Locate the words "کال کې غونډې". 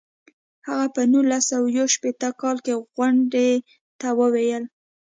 2.41-3.49